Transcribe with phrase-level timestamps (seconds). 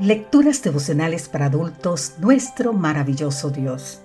[0.00, 4.02] Lecturas devocionales para adultos, nuestro maravilloso Dios.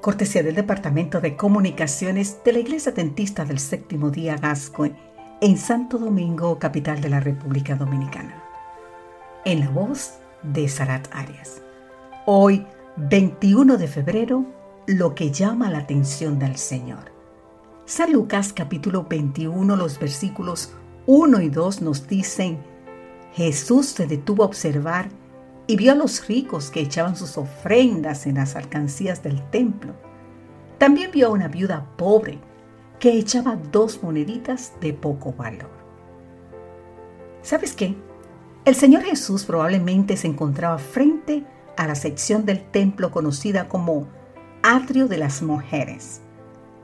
[0.00, 4.96] Cortesía del Departamento de Comunicaciones de la Iglesia Dentista del Séptimo Día Gascoy
[5.42, 8.42] en Santo Domingo, capital de la República Dominicana.
[9.44, 11.60] En la voz de Sarat Arias.
[12.24, 12.66] Hoy,
[12.96, 14.46] 21 de febrero,
[14.86, 17.12] lo que llama la atención del Señor.
[17.84, 20.72] San Lucas capítulo 21, los versículos
[21.04, 22.58] 1 y 2 nos dicen,
[23.34, 25.17] Jesús se detuvo a observar
[25.68, 29.92] y vio a los ricos que echaban sus ofrendas en las alcancías del templo.
[30.78, 32.38] También vio a una viuda pobre
[32.98, 35.70] que echaba dos moneditas de poco valor.
[37.42, 37.94] ¿Sabes qué?
[38.64, 41.44] El Señor Jesús probablemente se encontraba frente
[41.76, 44.08] a la sección del templo conocida como
[44.62, 46.22] Atrio de las Mujeres,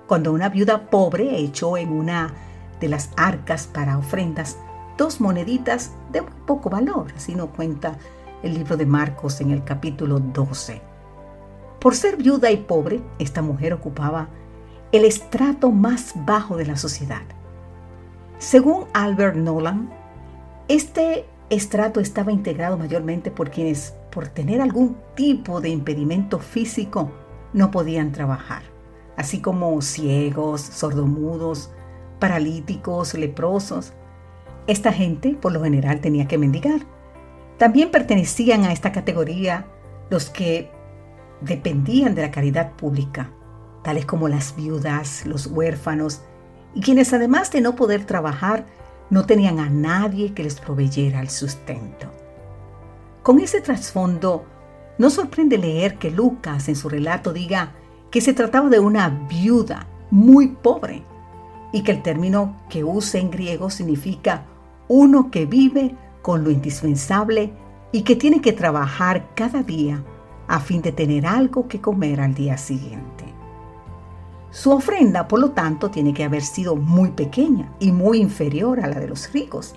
[0.07, 2.35] cuando una viuda pobre echó en una
[2.81, 4.59] de las arcas para ofrendas
[4.99, 7.99] dos moneditas de muy poco valor, así no cuenta
[8.45, 10.81] el libro de Marcos en el capítulo 12.
[11.81, 14.29] Por ser viuda y pobre, esta mujer ocupaba
[14.93, 17.23] el estrato más bajo de la sociedad.
[18.39, 19.91] Según Albert Nolan,
[20.69, 27.11] este estrato estaba integrado mayormente por quienes, por tener algún tipo de impedimento físico,
[27.55, 28.63] no podían trabajar,
[29.17, 31.71] así como ciegos, sordomudos,
[32.19, 33.95] paralíticos, leprosos.
[34.67, 36.94] Esta gente, por lo general, tenía que mendigar
[37.59, 39.67] también pertenecían a esta categoría
[40.11, 40.71] los que
[41.41, 43.31] dependían de la caridad pública,
[43.83, 46.23] tales como las viudas, los huérfanos,
[46.75, 48.67] y quienes además de no poder trabajar,
[49.11, 52.11] no tenían a nadie que les proveyera el sustento.
[53.23, 54.45] Con ese trasfondo,
[54.99, 57.73] no sorprende leer que Lucas en su relato diga
[58.11, 61.03] que se trataba de una viuda muy pobre
[61.73, 64.45] y que el término que usa en griego significa
[64.89, 67.53] uno que vive con lo indispensable
[67.93, 70.03] y que tiene que trabajar cada día
[70.49, 73.27] a fin de tener algo que comer al día siguiente.
[74.51, 78.87] Su ofrenda, por lo tanto, tiene que haber sido muy pequeña y muy inferior a
[78.87, 79.75] la de los ricos.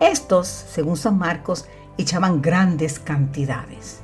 [0.00, 1.66] Estos, según San Marcos,
[1.98, 4.00] echaban grandes cantidades.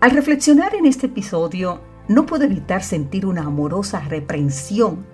[0.00, 5.04] Al reflexionar en este episodio, no puedo evitar sentir una amorosa reprensión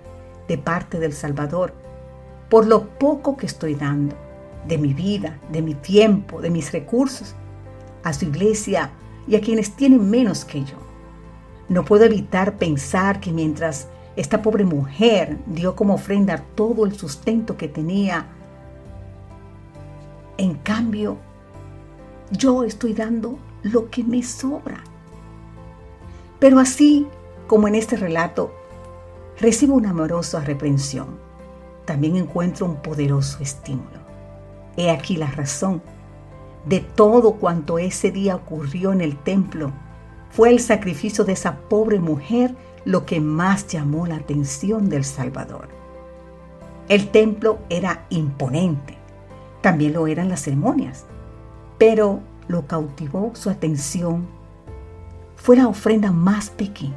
[0.47, 1.73] de parte del Salvador
[2.47, 4.30] por lo poco que estoy dando
[4.67, 7.35] de mi vida, de mi tiempo, de mis recursos,
[8.03, 8.91] a su iglesia
[9.27, 10.77] y a quienes tienen menos que yo.
[11.69, 17.57] No puedo evitar pensar que mientras esta pobre mujer dio como ofrenda todo el sustento
[17.57, 18.27] que tenía,
[20.37, 21.17] en cambio,
[22.31, 24.83] yo estoy dando lo que me sobra.
[26.39, 27.07] Pero así
[27.47, 28.51] como en este relato,
[29.39, 31.19] recibo una amorosa reprensión,
[31.85, 34.00] también encuentro un poderoso estímulo.
[34.81, 35.79] He aquí la razón
[36.65, 39.71] de todo cuanto ese día ocurrió en el templo.
[40.31, 45.67] Fue el sacrificio de esa pobre mujer lo que más llamó la atención del Salvador.
[46.89, 48.97] El templo era imponente,
[49.61, 51.05] también lo eran las ceremonias,
[51.77, 54.25] pero lo cautivó su atención
[55.35, 56.95] fue la ofrenda más pequeña,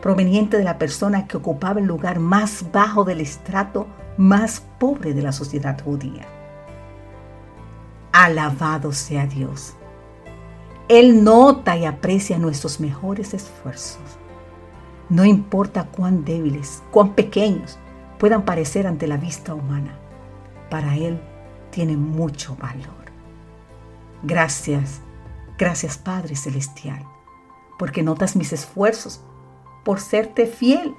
[0.00, 3.86] proveniente de la persona que ocupaba el lugar más bajo del estrato
[4.16, 6.26] más pobre de la sociedad judía.
[8.26, 9.74] Alabado sea Dios.
[10.88, 14.02] Él nota y aprecia nuestros mejores esfuerzos.
[15.08, 17.78] No importa cuán débiles, cuán pequeños
[18.18, 19.96] puedan parecer ante la vista humana,
[20.70, 21.20] para Él
[21.70, 23.12] tiene mucho valor.
[24.24, 25.02] Gracias,
[25.56, 27.06] gracias Padre Celestial,
[27.78, 29.20] porque notas mis esfuerzos,
[29.84, 30.96] por serte fiel.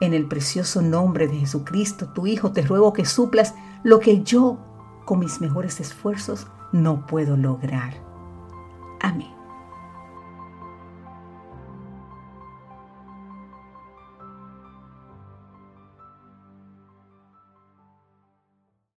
[0.00, 4.67] En el precioso nombre de Jesucristo, tu Hijo, te ruego que suplas lo que yo
[5.08, 8.07] con mis mejores esfuerzos no puedo lograr.